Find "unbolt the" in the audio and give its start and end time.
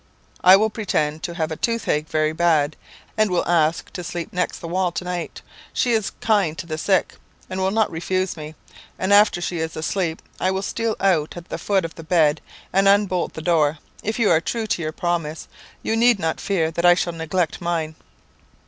12.87-13.43